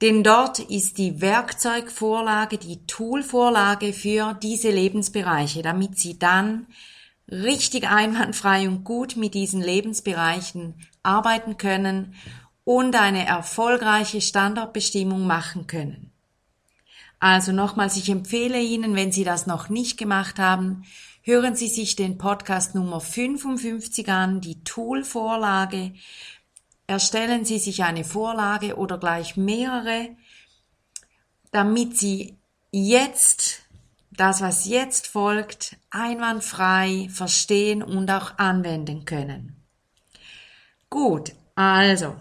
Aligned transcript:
Denn 0.00 0.22
dort 0.22 0.60
ist 0.60 0.98
die 0.98 1.20
Werkzeugvorlage, 1.20 2.58
die 2.58 2.86
Toolvorlage 2.86 3.92
für 3.92 4.34
diese 4.34 4.70
Lebensbereiche, 4.70 5.62
damit 5.62 5.98
Sie 5.98 6.18
dann 6.18 6.68
richtig 7.28 7.88
einwandfrei 7.88 8.68
und 8.68 8.84
gut 8.84 9.16
mit 9.16 9.34
diesen 9.34 9.62
Lebensbereichen 9.62 10.74
arbeiten 11.02 11.56
können 11.56 12.14
und 12.64 12.94
eine 12.94 13.26
erfolgreiche 13.26 14.20
Standortbestimmung 14.20 15.26
machen 15.26 15.66
können. 15.66 16.11
Also 17.22 17.52
nochmals, 17.52 17.96
ich 17.96 18.08
empfehle 18.08 18.60
Ihnen, 18.60 18.96
wenn 18.96 19.12
Sie 19.12 19.22
das 19.22 19.46
noch 19.46 19.68
nicht 19.68 19.96
gemacht 19.96 20.40
haben, 20.40 20.82
hören 21.22 21.54
Sie 21.54 21.68
sich 21.68 21.94
den 21.94 22.18
Podcast 22.18 22.74
Nummer 22.74 23.00
55 23.00 24.08
an, 24.08 24.40
die 24.40 24.64
Tool-Vorlage. 24.64 25.92
Erstellen 26.88 27.44
Sie 27.44 27.60
sich 27.60 27.84
eine 27.84 28.02
Vorlage 28.02 28.74
oder 28.76 28.98
gleich 28.98 29.36
mehrere, 29.36 30.08
damit 31.52 31.96
Sie 31.96 32.38
jetzt 32.72 33.60
das, 34.10 34.40
was 34.40 34.66
jetzt 34.66 35.06
folgt, 35.06 35.76
einwandfrei 35.90 37.08
verstehen 37.08 37.84
und 37.84 38.10
auch 38.10 38.36
anwenden 38.38 39.04
können. 39.04 39.62
Gut, 40.90 41.36
also, 41.54 42.16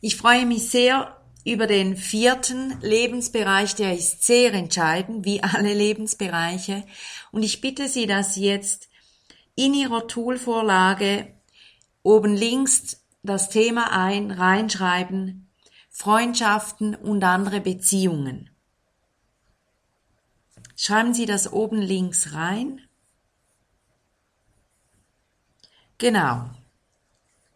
ich 0.00 0.16
freue 0.16 0.46
mich 0.46 0.70
sehr 0.70 1.17
über 1.52 1.66
den 1.66 1.96
vierten 1.96 2.78
Lebensbereich, 2.80 3.74
der 3.74 3.94
ist 3.94 4.22
sehr 4.22 4.52
entscheidend, 4.52 5.24
wie 5.24 5.42
alle 5.42 5.72
Lebensbereiche. 5.72 6.84
Und 7.32 7.42
ich 7.42 7.60
bitte 7.60 7.88
Sie, 7.88 8.06
dass 8.06 8.34
Sie 8.34 8.44
jetzt 8.44 8.88
in 9.54 9.74
Ihrer 9.74 10.06
Toolvorlage 10.06 11.32
oben 12.02 12.34
links 12.34 13.04
das 13.22 13.50
Thema 13.50 13.92
ein, 13.92 14.30
reinschreiben, 14.30 15.50
Freundschaften 15.90 16.94
und 16.94 17.24
andere 17.24 17.60
Beziehungen. 17.60 18.50
Schreiben 20.76 21.12
Sie 21.12 21.26
das 21.26 21.52
oben 21.52 21.82
links 21.82 22.34
rein. 22.34 22.80
Genau. 25.98 26.48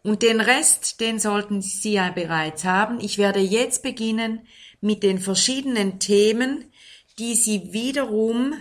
Und 0.03 0.21
den 0.21 0.41
Rest, 0.41 0.99
den 0.99 1.19
sollten 1.19 1.61
Sie 1.61 1.93
ja 1.93 2.11
bereits 2.11 2.65
haben. 2.65 2.99
Ich 2.99 3.17
werde 3.17 3.39
jetzt 3.39 3.83
beginnen 3.83 4.45
mit 4.81 5.01
den 5.01 5.17
verschiedenen 5.17 5.99
Themen, 5.99 6.65
die 7.17 7.35
Sie 7.35 7.71
wiederum 7.71 8.53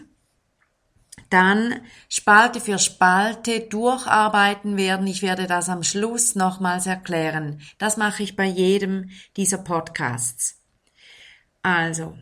dann 1.31 1.81
Spalte 2.09 2.61
für 2.61 2.79
Spalte 2.79 3.61
durcharbeiten 3.61 4.77
werden. 4.77 5.07
Ich 5.07 5.23
werde 5.23 5.47
das 5.47 5.69
am 5.69 5.83
Schluss 5.83 6.35
nochmals 6.35 6.87
erklären. 6.87 7.61
Das 7.79 7.97
mache 7.97 8.23
ich 8.23 8.37
bei 8.37 8.47
jedem 8.47 9.11
dieser 9.37 9.59
Podcasts. 9.59 10.61
Also, 11.63 12.17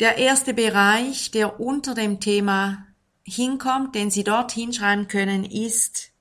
der 0.00 0.18
erste 0.18 0.54
Bereich, 0.54 1.30
der 1.32 1.58
unter 1.58 1.94
dem 1.94 2.20
Thema 2.20 2.86
hinkommt, 3.24 3.94
den 3.94 4.10
Sie 4.10 4.22
dort 4.22 4.52
hinschreiben 4.52 5.08
können, 5.08 5.44
ist 5.44 6.12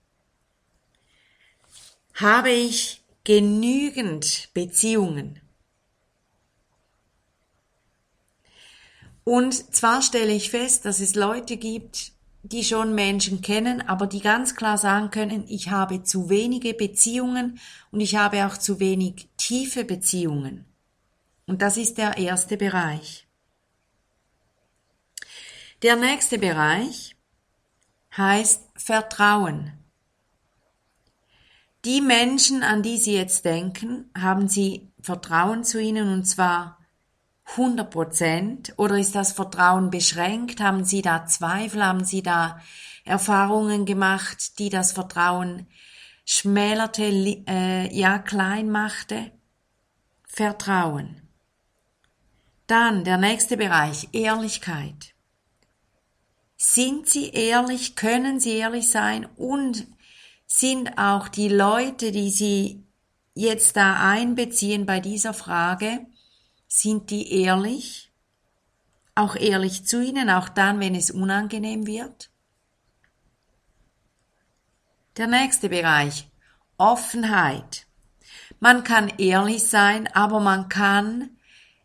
habe 2.18 2.50
ich 2.50 3.04
genügend 3.24 4.50
Beziehungen? 4.54 5.40
Und 9.24 9.76
zwar 9.76 10.02
stelle 10.02 10.34
ich 10.34 10.50
fest, 10.50 10.86
dass 10.86 11.00
es 11.00 11.14
Leute 11.14 11.58
gibt, 11.58 12.14
die 12.44 12.64
schon 12.64 12.96
Menschen 12.96 13.42
kennen, 13.42 13.82
aber 13.82 14.08
die 14.08 14.22
ganz 14.22 14.56
klar 14.56 14.78
sagen 14.78 15.12
können, 15.12 15.46
ich 15.48 15.70
habe 15.70 16.04
zu 16.04 16.30
wenige 16.30 16.74
Beziehungen 16.74 17.60
und 17.92 18.00
ich 18.00 18.16
habe 18.16 18.48
auch 18.48 18.58
zu 18.58 18.80
wenig 18.80 19.28
tiefe 19.38 19.84
Beziehungen. 19.84 20.66
Und 21.46 21.62
das 21.62 21.78
ist 21.78 21.98
der 21.98 22.18
erste 22.18 22.58
Bereich. 22.58 23.28
Der 25.84 25.98
nächste 25.98 26.40
Bereich 26.40 27.16
heißt 28.16 28.64
Vertrauen. 28.76 29.74
Die 31.86 32.02
Menschen, 32.02 32.64
an 32.64 32.84
die 32.84 32.98
Sie 32.98 33.16
jetzt 33.16 33.46
denken, 33.46 34.10
haben 34.18 34.48
Sie 34.48 34.92
Vertrauen 35.02 35.64
zu 35.64 35.82
ihnen 35.82 36.12
und 36.12 36.26
zwar 36.26 36.78
100 37.52 37.90
Prozent? 37.90 38.74
Oder 38.78 38.98
ist 38.98 39.16
das 39.16 39.32
Vertrauen 39.32 39.90
beschränkt? 39.90 40.60
Haben 40.60 40.84
Sie 40.84 41.02
da 41.02 41.26
Zweifel? 41.26 41.84
Haben 41.84 42.04
Sie 42.04 42.22
da 42.22 42.60
Erfahrungen 43.06 43.86
gemacht, 43.86 44.60
die 44.60 44.70
das 44.70 44.92
Vertrauen 44.92 45.68
schmälerte, 46.26 47.04
äh, 47.04 47.96
ja 47.96 48.20
klein 48.20 48.70
machte? 48.70 49.32
Vertrauen. 50.28 51.22
Dann 52.68 53.06
der 53.06 53.18
nächste 53.18 53.56
Bereich, 53.56 54.10
Ehrlichkeit. 54.12 55.14
Sind 56.58 57.08
Sie 57.08 57.30
ehrlich? 57.30 57.96
Können 57.96 58.40
Sie 58.40 58.58
ehrlich 58.58 58.90
sein? 58.90 59.26
Und 59.38 59.88
sind 60.48 60.98
auch 60.98 61.28
die 61.28 61.50
Leute, 61.50 62.12
die 62.12 62.32
Sie 62.32 62.84
jetzt 63.36 63.76
da 63.76 64.10
einbeziehen 64.10 64.86
bei 64.86 65.00
dieser 65.00 65.34
Frage, 65.34 66.08
sind 66.68 67.12
die 67.12 67.42
ehrlich? 67.44 68.12
Auch 69.14 69.36
ehrlich 69.36 69.86
zu 69.86 70.02
Ihnen, 70.02 70.30
auch 70.30 70.50
dann, 70.50 70.80
wenn 70.80 70.96
es 70.96 71.12
unangenehm 71.12 71.86
wird? 71.86 72.30
Der 75.18 75.28
nächste 75.28 75.70
Bereich. 75.70 76.30
Offenheit. 76.78 77.86
Man 78.60 78.84
kann 78.84 79.12
ehrlich 79.18 79.64
sein, 79.64 80.08
aber 80.14 80.40
man 80.40 80.70
kann 80.70 81.32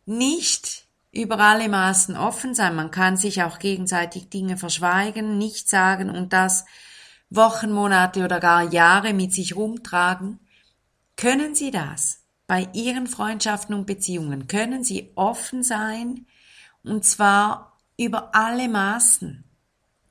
nicht 0.04 0.86
über 1.10 1.38
alle 1.38 1.68
Maßen 1.68 2.16
offen 2.16 2.54
sein. 2.54 2.76
Man 2.76 2.90
kann 2.90 3.16
sich 3.16 3.42
auch 3.42 3.58
gegenseitig 3.58 4.28
Dinge 4.28 4.56
verschweigen, 4.56 5.38
nicht 5.38 5.68
sagen 5.68 6.10
und 6.10 6.32
das 6.32 6.64
Wochen, 7.34 7.72
Monate 7.72 8.24
oder 8.24 8.40
gar 8.40 8.72
Jahre 8.72 9.14
mit 9.14 9.32
sich 9.32 9.56
rumtragen, 9.56 10.38
können 11.16 11.54
Sie 11.54 11.70
das 11.70 12.22
bei 12.46 12.68
Ihren 12.72 13.06
Freundschaften 13.06 13.74
und 13.74 13.86
Beziehungen? 13.86 14.48
Können 14.48 14.84
Sie 14.84 15.12
offen 15.14 15.62
sein 15.62 16.26
und 16.82 17.04
zwar 17.04 17.78
über 17.96 18.34
alle 18.34 18.68
Maßen, 18.68 19.44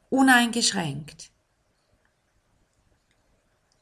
uneingeschränkt? 0.09 1.29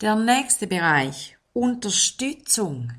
Der 0.02 0.16
nächste 0.16 0.68
Bereich, 0.68 1.38
Unterstützung. 1.54 2.94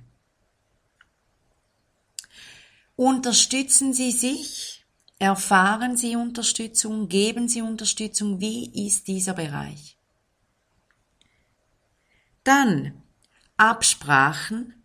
Unterstützen 2.97 3.93
Sie 3.93 4.13
sich? 4.13 4.85
Erfahren 5.19 5.97
Sie 5.97 6.17
Unterstützung? 6.17 7.09
Geben 7.09 7.49
Sie 7.49 7.63
Unterstützung? 7.63 8.41
Wie 8.41 8.87
ist 8.87 9.07
dieser 9.07 9.35
Bereich? 9.35 9.97
Dann 12.51 13.01
Absprachen. 13.59 14.83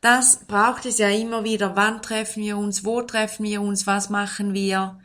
Das 0.00 0.46
braucht 0.46 0.86
es 0.86 0.98
ja 0.98 1.08
immer 1.08 1.42
wieder. 1.42 1.74
Wann 1.74 2.02
treffen 2.02 2.44
wir 2.44 2.56
uns? 2.56 2.84
Wo 2.84 3.02
treffen 3.02 3.44
wir 3.44 3.62
uns? 3.62 3.88
Was 3.88 4.10
machen 4.10 4.54
wir? 4.54 5.00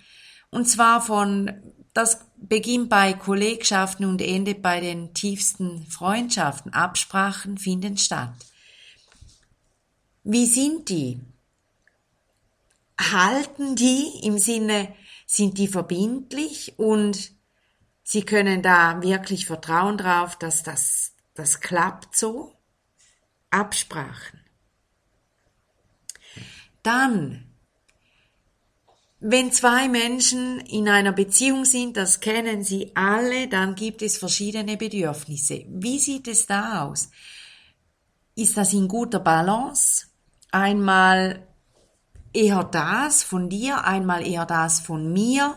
Und 0.51 0.69
zwar 0.69 1.01
von 1.01 1.51
das 1.95 2.27
beginnt 2.37 2.89
bei 2.89 3.13
Kollegschaften 3.13 4.05
und 4.05 4.21
endet 4.21 4.61
bei 4.61 4.81
den 4.81 5.15
tiefsten 5.15 5.87
Freundschaften. 5.87 6.71
Absprachen 6.73 7.57
finden 7.57 7.97
statt. 7.97 8.35
Wie 10.23 10.45
sind 10.45 10.89
die? 10.89 11.21
Halten 12.99 13.75
die 13.75 14.19
im 14.21 14.37
Sinne, 14.37 14.93
sind 15.25 15.57
die 15.57 15.67
verbindlich 15.67 16.77
und 16.77 17.31
sie 18.03 18.21
können 18.21 18.61
da 18.61 19.01
wirklich 19.01 19.47
vertrauen 19.47 19.97
drauf, 19.97 20.35
dass 20.37 20.61
das, 20.61 21.12
das 21.35 21.59
klappt 21.59 22.15
so? 22.15 22.53
Absprachen. 23.49 24.39
Dann 26.81 27.53
wenn 29.25 29.53
zwei 29.53 29.87
Menschen 29.87 30.59
in 30.59 30.89
einer 30.89 31.13
Beziehung 31.13 31.63
sind, 31.63 31.95
das 31.95 32.19
kennen 32.19 32.61
Sie 32.61 32.91
alle, 32.93 33.47
dann 33.47 33.73
gibt 33.73 34.01
es 34.01 34.17
verschiedene 34.17 34.75
Bedürfnisse. 34.75 35.63
Wie 35.69 35.97
sieht 35.97 36.27
es 36.27 36.45
da 36.45 36.83
aus? 36.83 37.09
Ist 38.35 38.57
das 38.57 38.73
in 38.73 38.89
guter 38.89 39.19
Balance? 39.19 40.07
Einmal 40.51 41.47
eher 42.33 42.65
das 42.65 43.23
von 43.23 43.47
dir, 43.47 43.85
einmal 43.85 44.27
eher 44.27 44.45
das 44.45 44.81
von 44.81 45.13
mir. 45.13 45.55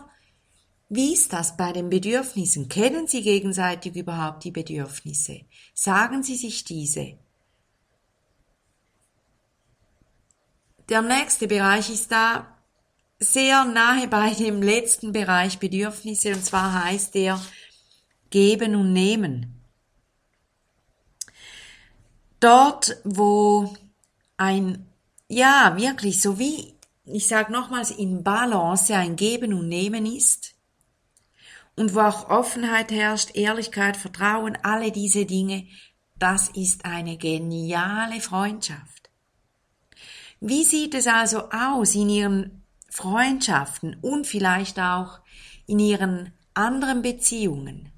Wie 0.89 1.13
ist 1.13 1.33
das 1.33 1.57
bei 1.57 1.73
den 1.73 1.89
Bedürfnissen? 1.89 2.69
Kennen 2.69 3.07
Sie 3.07 3.21
gegenseitig 3.21 3.95
überhaupt 3.95 4.45
die 4.45 4.51
Bedürfnisse? 4.51 5.41
Sagen 5.73 6.23
Sie 6.23 6.35
sich 6.35 6.63
diese? 6.63 7.17
Der 10.87 11.01
nächste 11.01 11.47
Bereich 11.47 11.89
ist 11.89 12.11
da, 12.11 12.47
sehr 13.19 13.65
nahe 13.65 14.07
bei 14.07 14.33
dem 14.33 14.61
letzten 14.61 15.11
Bereich 15.11 15.59
Bedürfnisse 15.59 16.33
und 16.33 16.45
zwar 16.45 16.85
heißt 16.85 17.15
der 17.15 17.41
geben 18.29 18.75
und 18.75 18.93
nehmen. 18.93 19.61
Dort, 22.39 22.97
wo 23.03 23.75
ein, 24.37 24.85
ja, 25.27 25.75
wirklich, 25.75 26.21
so 26.21 26.37
wie, 26.37 26.75
ich 27.05 27.27
sage 27.27 27.51
nochmals, 27.51 27.91
in 27.91 28.23
Balance 28.23 28.95
ein 28.95 29.15
Geben 29.15 29.53
und 29.53 29.67
Nehmen 29.67 30.05
ist 30.05 30.56
und 31.77 31.95
wo 31.95 32.01
auch 32.01 32.29
Offenheit 32.29 32.91
herrscht, 32.91 33.35
Ehrlichkeit, 33.35 33.95
Vertrauen, 33.95 34.57
alle 34.63 34.91
diese 34.91 35.25
Dinge, 35.25 35.67
das 36.19 36.49
ist 36.49 36.83
eine 36.83 37.17
geniale 37.17 38.19
Freundschaft. 38.19 39.09
Wie 40.39 40.63
sieht 40.63 40.95
es 40.95 41.07
also 41.07 41.49
aus 41.51 41.95
in 41.95 42.09
Ihren 42.09 42.63
Freundschaften 42.89 43.95
und 44.01 44.25
vielleicht 44.25 44.79
auch 44.79 45.19
in 45.67 45.79
ihren 45.79 46.33
anderen 46.55 47.03
Beziehungen? 47.03 47.91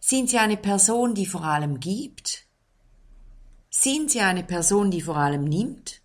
Sind 0.00 0.30
Sie 0.30 0.38
eine 0.38 0.56
Person, 0.56 1.14
die 1.14 1.26
vor 1.26 1.44
allem 1.44 1.80
gibt? 1.80 2.46
Sind 3.68 4.10
Sie 4.10 4.20
eine 4.20 4.44
Person, 4.44 4.90
die 4.90 5.02
vor 5.02 5.16
allem 5.16 5.44
nimmt? 5.44 6.00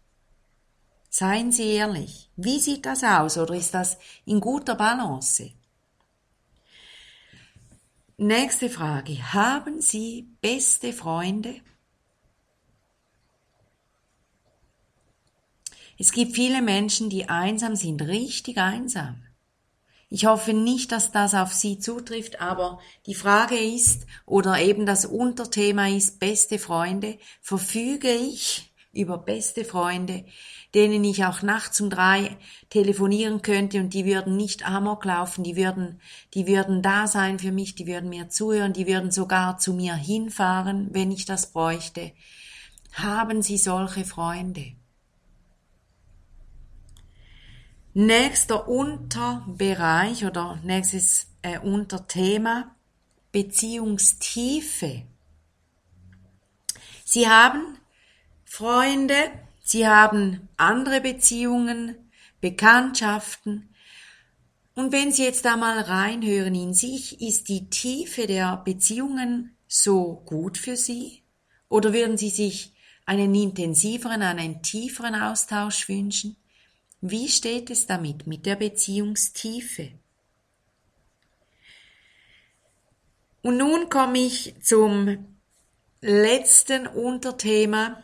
Seien 1.10 1.52
Sie 1.52 1.72
ehrlich. 1.72 2.30
Wie 2.36 2.60
sieht 2.60 2.86
das 2.86 3.04
aus 3.04 3.38
oder 3.38 3.54
ist 3.56 3.74
das 3.74 3.98
in 4.25 4.42
guter 4.42 4.75
Balance? 4.75 5.52
Nächste 8.18 8.69
Frage. 8.69 9.33
Haben 9.33 9.81
Sie 9.81 10.27
beste 10.39 10.94
Freunde? 10.94 11.56
Es 15.98 16.12
gibt 16.12 16.36
viele 16.36 16.62
Menschen, 16.62 17.10
die 17.10 17.27
einsam 17.30 17.75
sind, 17.75 18.04
richtig 18.04 18.60
einsam. 18.60 19.24
Ich 20.10 20.27
hoffe 20.27 20.54
nicht, 20.54 20.92
dass 20.92 21.12
das 21.12 21.33
auf 21.33 21.54
Sie 21.54 21.80
zutrifft, 21.80 22.39
aber 22.39 22.80
die 23.07 23.15
Frage 23.15 23.57
ist, 23.57 24.06
oder 24.27 24.60
eben 24.60 24.86
das 24.86 25.06
Unterthema 25.06 25.88
ist, 25.88 26.19
beste 26.19 26.60
Freunde, 26.60 27.18
verfüge 27.42 28.13
ich 28.13 28.73
über 28.94 29.18
beste 29.18 29.66
Freunde, 29.66 30.24
denen 30.75 31.04
ich 31.04 31.25
auch 31.25 31.42
nachts 31.42 31.81
um 31.81 31.90
drei 31.90 32.38
telefonieren 32.69 33.42
könnte 33.42 33.80
und 33.80 33.94
die 33.94 34.06
würden 34.06 34.38
nicht 34.38 34.68
amok 34.68 35.04
laufen, 35.06 35.44
die 35.44 35.56
würden, 35.56 36.00
die 36.36 36.48
würden 36.48 36.81
da 36.81 37.07
sein 37.07 37.40
für 37.40 37.51
mich, 37.51 37.75
die 37.75 37.88
würden 37.88 38.10
mir 38.10 38.30
zuhören, 38.30 38.72
die 38.74 38.88
würden 38.88 39.12
sogar 39.12 39.57
zu 39.57 39.74
mir 39.74 39.95
hinfahren, 39.95 40.90
wenn 40.92 41.12
ich 41.12 41.25
das 41.25 41.51
bräuchte. 41.51 42.12
Haben 42.94 43.42
Sie 43.42 43.57
solche 43.57 44.06
Freunde? 44.06 44.74
Nächster 47.96 48.68
Unterbereich 48.68 50.25
oder 50.25 50.60
nächstes 50.63 51.28
äh, 51.42 51.60
Unterthema 51.60 52.75
Beziehungstiefe. 53.31 55.04
Sie 57.04 57.28
haben 57.28 57.78
Freunde, 58.55 59.15
Sie 59.63 59.88
haben 59.88 60.47
andere 60.57 61.01
Beziehungen, 61.01 61.95
Bekanntschaften. 62.39 63.73
Und 64.75 64.91
wenn 64.91 65.11
Sie 65.11 65.23
jetzt 65.23 65.45
da 65.45 65.57
mal 65.57 65.79
reinhören 65.79 66.53
in 66.53 66.75
sich, 66.75 67.19
ist 67.19 67.50
die 67.50 67.67
Tiefe 67.71 68.27
der 68.27 68.57
Beziehungen 68.57 69.57
so 69.67 70.21
gut 70.27 70.59
für 70.59 70.77
Sie? 70.77 71.23
Oder 71.67 71.94
würden 71.94 72.15
Sie 72.15 72.29
sich 72.29 72.75
einen 73.07 73.33
intensiveren, 73.33 74.21
einen 74.21 74.61
tieferen 74.61 75.15
Austausch 75.15 75.89
wünschen? 75.89 76.35
Wie 77.01 77.29
steht 77.29 77.71
es 77.71 77.88
damit 77.88 78.27
mit 78.27 78.45
der 78.45 78.57
Beziehungstiefe? 78.57 79.94
Und 83.41 83.57
nun 83.57 83.89
komme 83.89 84.19
ich 84.19 84.53
zum 84.61 85.25
letzten 86.01 86.85
Unterthema. 86.85 88.03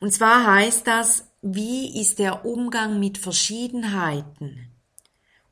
Und 0.00 0.12
zwar 0.12 0.46
heißt 0.54 0.86
das, 0.86 1.28
wie 1.42 2.00
ist 2.00 2.18
der 2.18 2.44
Umgang 2.44 3.00
mit 3.00 3.18
Verschiedenheiten 3.18 4.68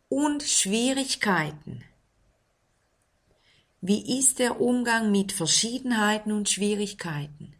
und 0.09 0.43
Schwierigkeiten? 0.43 1.85
Wie 3.81 4.19
ist 4.19 4.39
der 4.39 4.61
Umgang 4.61 5.11
mit 5.11 5.33
Verschiedenheiten 5.33 6.33
und 6.33 6.49
Schwierigkeiten? 6.49 7.55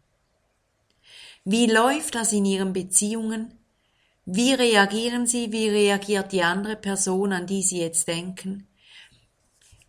Wie 1.45 1.67
läuft 1.67 2.15
das 2.15 2.33
in 2.33 2.45
Ihren 2.45 2.73
Beziehungen 2.73 3.57
wie 4.29 4.53
reagieren 4.53 5.25
Sie? 5.25 5.53
Wie 5.53 5.69
reagiert 5.69 6.33
die 6.33 6.43
andere 6.43 6.75
Person, 6.75 7.31
an 7.31 7.47
die 7.47 7.63
Sie 7.63 7.79
jetzt 7.79 8.09
denken? 8.09 8.67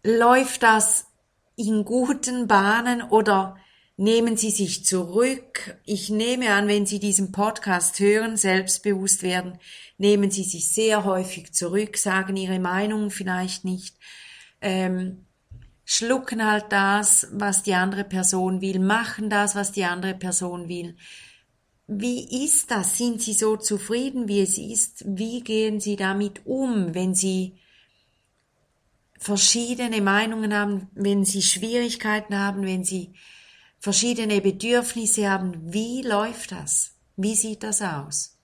Läuft 0.04 0.62
das 0.62 1.08
in 1.56 1.84
guten 1.84 2.46
Bahnen 2.46 3.02
oder 3.02 3.56
nehmen 3.98 4.36
Sie 4.36 4.50
sich 4.50 4.86
zurück? 4.86 5.76
Ich 5.84 6.08
nehme 6.08 6.52
an, 6.54 6.68
wenn 6.68 6.86
Sie 6.86 7.00
diesen 7.00 7.32
Podcast 7.32 7.98
hören, 8.00 8.36
selbstbewusst 8.36 9.22
werden, 9.22 9.58
nehmen 9.98 10.30
Sie 10.30 10.44
sich 10.44 10.72
sehr 10.72 11.04
häufig 11.04 11.52
zurück, 11.52 11.98
sagen 11.98 12.36
Ihre 12.36 12.60
Meinung 12.60 13.10
vielleicht 13.10 13.64
nicht, 13.64 13.96
ähm, 14.60 15.26
schlucken 15.84 16.48
halt 16.48 16.66
das, 16.70 17.26
was 17.32 17.64
die 17.64 17.74
andere 17.74 18.04
Person 18.04 18.60
will, 18.60 18.78
machen 18.78 19.30
das, 19.30 19.56
was 19.56 19.72
die 19.72 19.84
andere 19.84 20.14
Person 20.14 20.68
will. 20.68 20.96
Wie 21.88 22.44
ist 22.44 22.70
das? 22.70 22.98
Sind 22.98 23.20
Sie 23.20 23.32
so 23.32 23.56
zufrieden, 23.56 24.28
wie 24.28 24.42
es 24.42 24.58
ist? 24.58 25.04
Wie 25.06 25.40
gehen 25.40 25.80
Sie 25.80 25.96
damit 25.96 26.46
um, 26.46 26.94
wenn 26.94 27.14
Sie 27.14 27.54
verschiedene 29.18 30.00
Meinungen 30.00 30.54
haben, 30.54 30.88
wenn 30.94 31.24
Sie 31.24 31.42
Schwierigkeiten 31.42 32.38
haben, 32.38 32.64
wenn 32.64 32.84
Sie 32.84 33.14
verschiedene 33.78 34.40
Bedürfnisse 34.40 35.30
haben? 35.30 35.72
Wie 35.72 36.02
läuft 36.02 36.52
das? 36.52 36.92
Wie 37.16 37.34
sieht 37.34 37.62
das 37.62 37.82
aus? 37.82 38.36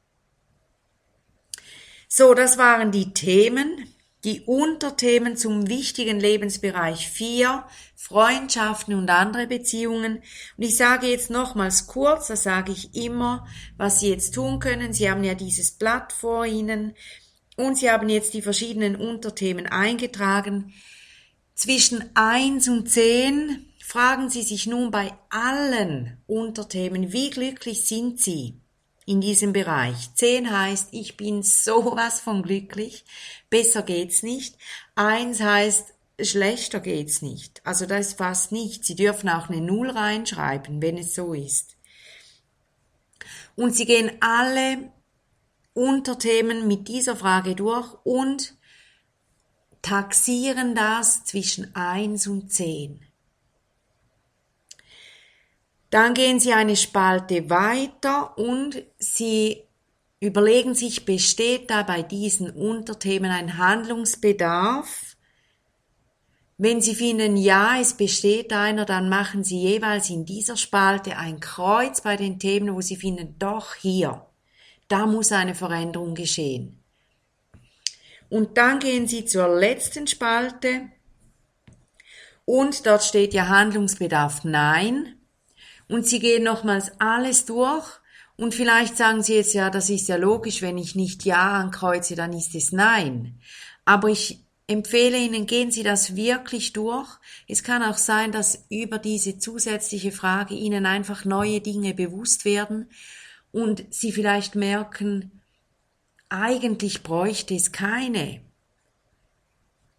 So, 2.09 2.35
das 2.35 2.59
waren 2.59 2.93
die 2.93 3.13
Themen 3.13 3.95
die 4.25 4.41
Unterthemen 4.47 5.37
zum 5.37 5.69
wichtigen 5.69 6.19
Lebensbereich 6.19 7.11
4, 7.11 7.65
Freundschaften 7.95 8.95
und 8.95 9.11
andere 9.11 9.47
Beziehungen. 9.47 10.23
Und 10.57 10.65
ich 10.65 10.77
sage 10.77 11.09
jetzt 11.09 11.31
nochmals 11.31 11.87
kurz, 11.87 12.29
das 12.29 12.43
sage 12.43 12.73
ich 12.73 12.95
immer, 12.95 13.47
was 13.77 14.01
Sie 14.01 14.09
jetzt 14.09 14.35
tun 14.35 14.61
können. 14.61 14.95
Sie 14.95 15.11
haben 15.11 15.25
ja 15.25 15.35
dieses 15.35 15.73
Blatt 15.73 16.13
vor 16.13 16.47
Ihnen 16.47 16.95
und 17.57 17.77
Sie 17.77 17.91
haben 17.91 18.09
jetzt 18.09 18.33
die 18.33 18.43
verschiedenen 18.43 18.97
Unterthemen 18.97 19.67
eingetragen. 19.67 20.73
Zwischen 21.55 22.11
1 22.15 22.69
und 22.69 22.91
10 22.91 23.67
fragen 23.87 24.31
Sie 24.31 24.43
sich 24.43 24.67
nun 24.67 24.91
bei 24.91 25.13
allen 25.29 26.17
Unterthemen, 26.27 27.13
wie 27.13 27.31
glücklich 27.31 27.87
sind 27.87 28.21
Sie? 28.21 28.61
in 29.07 29.21
diesem 29.21 29.53
Bereich. 29.53 30.15
Zehn 30.15 30.51
heißt, 30.51 30.89
ich 30.93 31.19
bin 31.19 31.43
sowas 31.43 32.21
von 32.21 32.43
glücklich, 32.43 33.05
besser 33.51 33.83
geht's 33.83 34.23
nicht. 34.23 34.57
Eins 34.95 35.43
heißt, 35.43 35.93
schlechter 36.19 36.81
geht's 36.81 37.21
nicht. 37.21 37.61
Also 37.67 37.85
da 37.85 37.99
ist 37.99 38.17
fast 38.17 38.51
nichts. 38.51 38.87
Sie 38.87 38.97
dürfen 38.97 39.29
auch 39.29 39.51
eine 39.51 39.61
Null 39.61 39.91
reinschreiben, 39.91 40.81
wenn 40.81 40.97
es 40.97 41.15
so 41.15 41.35
ist. 41.35 41.77
Und 43.57 43.77
Sie 43.77 43.85
gehen 43.85 44.11
alle 44.21 44.91
Unterthemen 45.75 46.67
mit 46.67 46.89
dieser 46.89 47.15
Frage 47.15 47.55
durch 47.55 47.93
und 48.05 48.57
taxieren 49.83 50.75
das 50.75 51.25
zwischen 51.25 51.75
1 51.77 52.27
und 52.27 52.51
10. 52.51 53.05
Dann 55.95 56.13
gehen 56.13 56.41
Sie 56.41 56.53
eine 56.53 56.75
Spalte 56.75 57.49
weiter 57.51 58.37
und 58.37 58.83
Sie 58.99 59.63
überlegen 60.19 60.75
sich, 60.75 61.05
besteht 61.05 61.71
da 61.71 61.85
bei 61.85 62.03
diesen 62.03 62.51
Unterthemen 62.51 63.31
ein 63.31 63.59
Handlungsbedarf? 63.59 65.15
Wenn 66.59 66.81
Sie 66.81 66.97
finden, 66.97 67.37
ja, 67.37 67.79
es 67.81 67.95
besteht 67.95 68.53
einer, 68.53 68.87
dann 68.87 69.09
machen 69.09 69.45
Sie 69.45 69.61
jeweils 69.61 70.11
in 70.11 70.25
dieser 70.25 70.57
Spalte 70.57 71.17
ein 71.17 71.39
Kreuz 71.39 72.01
bei 72.01 72.17
den 72.17 72.41
Themen, 72.41 72.75
wo 72.75 72.81
Sie 72.81 72.97
finden, 72.97 73.37
doch 73.39 73.77
hier, 73.77 74.27
da 74.89 75.07
muss 75.07 75.31
eine 75.31 75.55
Veränderung 75.55 76.17
geschehen. 76.17 76.83
Und 78.31 78.59
dann 78.59 78.81
gehen 78.81 79.07
Sie 79.07 79.27
zur 79.27 79.47
letzten 79.47 80.09
Spalte 80.09 80.89
und 82.45 82.85
dort 82.85 83.05
steht 83.05 83.33
ja 83.33 83.47
Handlungsbedarf 83.47 84.43
Nein. 84.43 85.21
Und 85.89 86.07
Sie 86.07 86.19
gehen 86.19 86.43
nochmals 86.43 86.93
alles 86.99 87.45
durch 87.45 87.87
und 88.37 88.55
vielleicht 88.55 88.97
sagen 88.97 89.23
Sie 89.23 89.35
jetzt, 89.35 89.55
ja, 89.55 89.71
das 89.71 89.91
ist 89.91 90.09
ja 90.09 90.17
logisch, 90.17 90.63
wenn 90.63 90.79
ich 90.79 90.95
nicht 90.95 91.25
Ja 91.25 91.53
ankreuze, 91.53 92.17
dann 92.17 92.33
ist 92.33 92.55
es 92.55 92.73
Nein. 92.73 93.39
Aber 93.85 94.09
ich 94.09 94.41
empfehle 94.67 95.19
Ihnen, 95.19 95.47
gehen 95.47 95.71
Sie 95.71 95.83
das 95.83 96.17
wirklich 96.17 96.73
durch. 96.73 97.09
Es 97.47 97.63
kann 97.63 97.83
auch 97.83 97.99
sein, 97.99 98.33
dass 98.33 98.65
über 98.71 98.99
diese 98.99 99.39
zusätzliche 99.39 100.11
Frage 100.11 100.55
Ihnen 100.55 100.87
einfach 100.87 101.25
neue 101.25 101.61
Dinge 101.61 101.95
bewusst 101.95 102.45
werden 102.45 102.89
und 103.53 103.85
Sie 103.91 104.11
vielleicht 104.11 104.55
merken, 104.55 105.43
eigentlich 106.29 107.03
bräuchte 107.03 107.55
es 107.55 107.71
keine. 107.71 108.41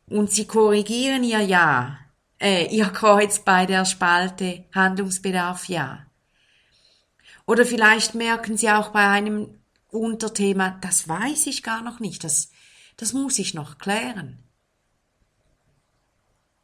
Und 0.08 0.32
sie 0.32 0.46
korrigieren 0.46 1.24
ihr 1.24 1.42
Ja, 1.42 1.98
äh, 2.39 2.65
ihr 2.75 2.88
Kreuz 2.88 3.39
bei 3.39 3.65
der 3.65 3.86
Spalte 3.86 4.65
Handlungsbedarf 4.74 5.70
Ja. 5.70 6.06
Oder 7.46 7.65
vielleicht 7.65 8.15
merken 8.15 8.58
sie 8.58 8.72
auch 8.72 8.89
bei 8.89 9.08
einem 9.08 9.60
Unterthema, 9.92 10.77
das 10.82 11.08
weiß 11.08 11.48
ich 11.48 11.63
gar 11.63 11.82
noch 11.82 12.00
nicht, 12.00 12.24
das, 12.24 12.51
das 12.98 13.13
muss 13.13 13.39
ich 13.39 13.54
noch 13.54 13.77
klären. 13.77 14.39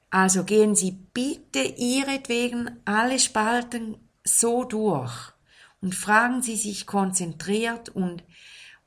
Also 0.09 0.43
gehen 0.43 0.75
Sie 0.75 0.91
bitte 0.91 1.59
Ihretwegen 1.59 2.81
alle 2.83 3.17
Spalten 3.17 3.95
so 4.25 4.65
durch 4.65 5.13
und 5.81 5.95
fragen 5.95 6.41
Sie 6.41 6.57
sich 6.57 6.85
konzentriert 6.85 7.87
und 7.89 8.23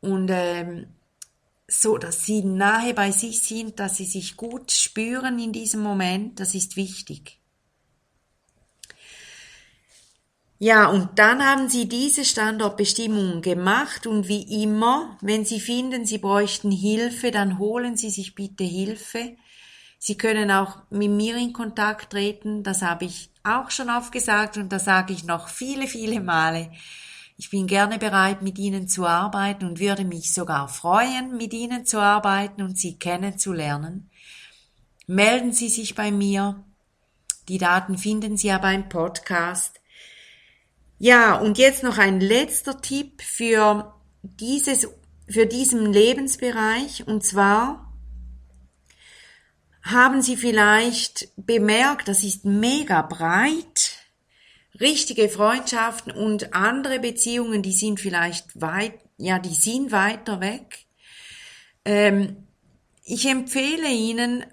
und 0.05 0.29
ähm, 0.31 0.87
so, 1.81 1.99
dass 1.99 2.25
sie 2.25 2.43
nahe 2.43 2.95
bei 2.95 3.11
sich 3.11 3.43
sind, 3.43 3.79
dass 3.81 3.97
sie 3.97 4.07
sich 4.07 4.37
gut 4.37 4.73
spüren 4.73 5.39
in 5.39 5.53
diesem 5.53 5.83
Moment, 5.83 6.41
das 6.41 6.55
ist 6.55 6.77
wichtig. 6.77 7.39
Ja, 10.59 10.87
und 10.87 11.19
dann 11.19 11.45
haben 11.45 11.69
Sie 11.69 11.89
diese 11.89 12.25
Standortbestimmungen 12.25 13.43
gemacht 13.43 14.07
und 14.07 14.29
wie 14.29 14.63
immer, 14.63 15.19
wenn 15.21 15.45
Sie 15.45 15.61
finden, 15.61 16.07
Sie 16.07 16.19
bräuchten 16.19 16.71
Hilfe, 16.71 17.31
dann 17.31 17.59
holen 17.59 17.97
Sie 17.97 18.09
sich 18.09 18.35
bitte 18.35 18.65
Hilfe. 18.65 19.37
Sie 19.99 20.17
können 20.17 20.51
auch 20.51 20.79
mit 20.91 21.11
mir 21.11 21.37
in 21.37 21.53
Kontakt 21.53 22.13
treten, 22.13 22.63
das 22.63 22.83
habe 22.83 23.05
ich 23.05 23.31
auch 23.43 23.71
schon 23.71 23.91
aufgesagt 23.91 24.57
und 24.57 24.71
das 24.71 24.85
sage 24.85 25.13
ich 25.13 25.25
noch 25.25 25.49
viele, 25.49 25.87
viele 25.87 26.21
Male. 26.21 26.71
Ich 27.37 27.51
bin 27.51 27.67
gerne 27.67 27.99
bereit, 27.99 28.43
mit 28.43 28.59
Ihnen 28.59 28.87
zu 28.87 29.07
arbeiten 29.07 29.65
und 29.65 29.81
würde 29.81 30.05
mich 30.05 30.33
sogar 30.33 30.69
freuen, 30.69 31.37
mit 31.37 31.53
Ihnen 31.53 31.85
zu 31.85 31.99
arbeiten 31.99 32.63
und 32.63 32.79
Sie 32.79 32.97
kennenzulernen. 32.97 34.11
Melden 35.07 35.53
Sie 35.53 35.69
sich 35.69 35.97
bei 35.97 36.13
mir. 36.13 36.65
Die 37.49 37.59
Daten 37.59 37.99
finden 37.99 38.37
Sie 38.37 38.49
ja 38.49 38.59
beim 38.59 38.89
Podcast. 38.89 39.81
Ja, 40.99 41.35
und 41.35 41.59
jetzt 41.59 41.83
noch 41.83 41.99
ein 41.99 42.21
letzter 42.21 42.81
Tipp 42.81 43.21
für 43.21 43.95
dieses, 44.23 44.87
für 45.29 45.47
diesen 45.47 45.93
Lebensbereich 45.93 47.07
und 47.07 47.25
zwar 47.25 47.93
haben 49.83 50.23
Sie 50.23 50.37
vielleicht 50.37 51.29
bemerkt, 51.37 52.09
das 52.09 52.23
ist 52.23 52.45
mega 52.45 53.03
breit 53.03 53.94
richtige 54.81 55.29
Freundschaften 55.29 56.13
und 56.13 56.55
andere 56.55 56.99
Beziehungen, 56.99 57.63
die 57.63 57.73
sind 57.73 58.01
vielleicht 58.01 58.61
weit, 58.61 58.95
ja, 59.17 59.39
die 59.39 59.55
sind 59.55 59.93
weiter 59.93 60.41
weg. 60.41 60.87
Ähm, 61.85 62.49
ich 63.05 63.27
empfehle 63.27 63.89
Ihnen, 63.89 64.45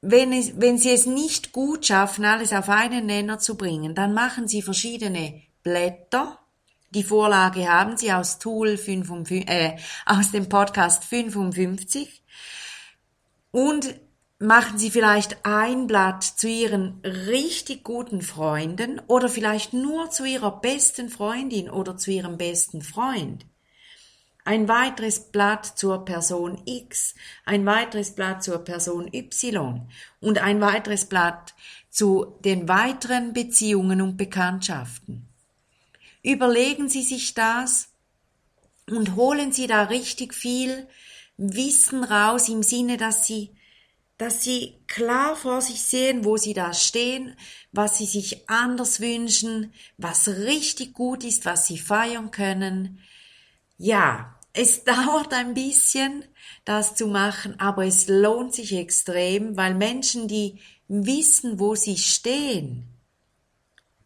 wenn, 0.00 0.32
es, 0.32 0.60
wenn 0.60 0.78
Sie 0.78 0.90
es 0.90 1.06
nicht 1.06 1.52
gut 1.52 1.86
schaffen, 1.86 2.24
alles 2.24 2.52
auf 2.52 2.68
einen 2.68 3.06
Nenner 3.06 3.38
zu 3.38 3.56
bringen, 3.56 3.94
dann 3.94 4.14
machen 4.14 4.48
Sie 4.48 4.62
verschiedene 4.62 5.42
Blätter. 5.62 6.38
Die 6.90 7.02
Vorlage 7.02 7.68
haben 7.68 7.96
Sie 7.96 8.12
aus 8.12 8.38
Tool 8.38 8.76
55, 8.76 9.48
äh, 9.48 9.76
aus 10.06 10.30
dem 10.30 10.48
Podcast 10.48 11.04
55. 11.04 12.22
Und 13.50 13.94
machen 14.38 14.78
Sie 14.78 14.90
vielleicht 14.90 15.44
ein 15.46 15.86
Blatt 15.86 16.22
zu 16.22 16.48
Ihren 16.48 17.00
richtig 17.04 17.84
guten 17.84 18.20
Freunden 18.22 19.00
oder 19.06 19.28
vielleicht 19.28 19.72
nur 19.72 20.10
zu 20.10 20.24
Ihrer 20.24 20.60
besten 20.60 21.08
Freundin 21.08 21.70
oder 21.70 21.96
zu 21.96 22.10
Ihrem 22.10 22.36
besten 22.36 22.82
Freund. 22.82 23.46
Ein 24.44 24.68
weiteres 24.68 25.32
Blatt 25.32 25.66
zur 25.66 26.04
Person 26.04 26.62
X, 26.66 27.14
ein 27.44 27.66
weiteres 27.66 28.14
Blatt 28.14 28.44
zur 28.44 28.58
Person 28.58 29.12
Y 29.12 29.88
und 30.20 30.38
ein 30.38 30.60
weiteres 30.60 31.06
Blatt 31.06 31.54
zu 31.90 32.36
den 32.44 32.68
weiteren 32.68 33.32
Beziehungen 33.32 34.00
und 34.02 34.16
Bekanntschaften. 34.16 35.26
Überlegen 36.22 36.88
Sie 36.88 37.02
sich 37.02 37.34
das 37.34 37.88
und 38.88 39.16
holen 39.16 39.50
Sie 39.50 39.66
da 39.66 39.84
richtig 39.84 40.34
viel 40.34 40.86
Wissen 41.38 42.04
raus 42.04 42.48
im 42.48 42.62
Sinne, 42.62 42.98
dass 42.98 43.26
Sie 43.26 43.50
dass 44.18 44.42
sie 44.42 44.74
klar 44.86 45.36
vor 45.36 45.60
sich 45.60 45.82
sehen, 45.82 46.24
wo 46.24 46.36
sie 46.36 46.54
da 46.54 46.72
stehen, 46.72 47.36
was 47.72 47.98
sie 47.98 48.06
sich 48.06 48.48
anders 48.48 49.00
wünschen, 49.00 49.72
was 49.98 50.28
richtig 50.28 50.94
gut 50.94 51.22
ist, 51.22 51.44
was 51.44 51.66
sie 51.66 51.78
feiern 51.78 52.30
können. 52.30 53.00
Ja, 53.76 54.34
es 54.52 54.84
dauert 54.84 55.32
ein 55.34 55.54
bisschen, 55.54 56.24
das 56.64 56.94
zu 56.94 57.06
machen, 57.06 57.60
aber 57.60 57.84
es 57.86 58.08
lohnt 58.08 58.54
sich 58.54 58.72
extrem, 58.72 59.56
weil 59.56 59.74
Menschen, 59.74 60.28
die 60.28 60.58
wissen, 60.88 61.60
wo 61.60 61.74
sie 61.74 61.98
stehen, 61.98 62.88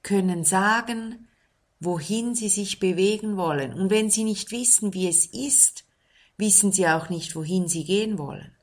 können 0.03 0.45
sagen, 0.45 1.29
wohin 1.79 2.35
sie 2.35 2.49
sich 2.49 2.79
bewegen 2.79 3.37
wollen. 3.37 3.75
Und 3.75 3.91
wenn 3.91 4.11
sie 4.11 4.25
nicht 4.25 4.51
wissen, 4.51 4.93
wie 4.93 5.09
es 5.09 5.27
ist, 5.27 5.85
wissen 6.37 6.73
sie 6.73 6.89
auch 6.89 7.11
nicht, 7.11 7.37
wohin 7.37 7.69
sie 7.69 7.85
gehen 7.85 8.19
wollen. 8.19 8.55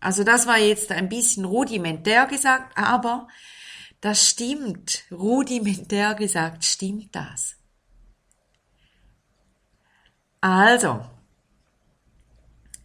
Also 0.00 0.24
das 0.24 0.46
war 0.46 0.58
jetzt 0.58 0.90
ein 0.92 1.08
bisschen 1.08 1.44
rudimentär 1.44 2.26
gesagt, 2.26 2.76
aber 2.76 3.28
das 4.00 4.28
stimmt. 4.28 5.04
Rudimentär 5.10 6.14
gesagt 6.14 6.64
stimmt 6.64 7.14
das. 7.14 7.56
Also, 10.40 11.04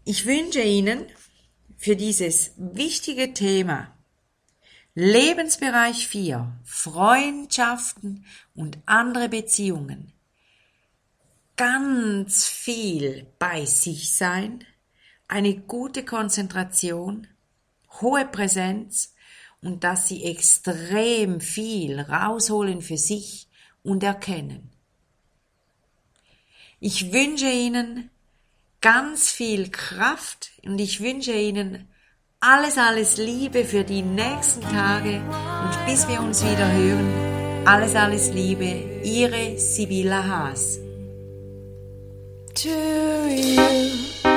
ich 0.04 0.26
wünsche 0.26 0.62
Ihnen 0.62 1.06
für 1.78 1.96
dieses 1.96 2.52
wichtige 2.58 3.34
Thema 3.34 3.96
Lebensbereich 4.94 6.08
4, 6.08 6.52
Freundschaften 6.64 8.26
und 8.56 8.78
andere 8.86 9.30
Beziehungen, 9.30 10.14
ganz 11.58 12.48
viel 12.48 13.28
bei 13.40 13.66
sich 13.66 14.16
sein, 14.16 14.66
eine 15.28 15.56
gute 15.56 16.04
Konzentration, 16.06 17.28
hohe 18.02 18.26
Präsenz 18.26 19.14
und 19.62 19.84
dass 19.84 20.08
sie 20.08 20.24
extrem 20.26 21.42
viel 21.42 22.00
rausholen 22.00 22.82
für 22.82 22.98
sich 22.98 23.48
und 23.84 24.04
erkennen. 24.04 24.70
Ich 26.80 27.14
wünsche 27.14 27.50
Ihnen 27.50 28.10
ganz 28.82 29.32
viel 29.32 29.70
Kraft 29.72 30.52
und 30.64 30.78
ich 30.78 31.02
wünsche 31.02 31.34
Ihnen 31.34 31.88
alles, 32.40 32.78
alles 32.78 33.18
Liebe 33.18 33.66
für 33.66 33.84
die 33.84 34.04
nächsten 34.04 34.62
Tage 34.62 35.20
und 35.20 35.86
bis 35.88 36.08
wir 36.08 36.22
uns 36.22 36.44
wieder 36.44 36.72
hören. 36.72 37.66
Alles, 37.66 37.96
alles 37.96 38.32
Liebe, 38.34 39.02
Ihre 39.04 39.58
Sibylla 39.58 40.24
Haas. 40.28 40.78
To 42.54 42.70
you. 43.28 44.35